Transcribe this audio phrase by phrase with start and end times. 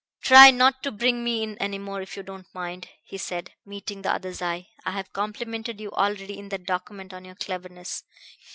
[0.23, 4.01] "Try not to bring me in any more, if you don't mind," he said, meeting
[4.01, 4.67] the other's eye.
[4.83, 8.03] "I have complimented you already in that document on your cleverness.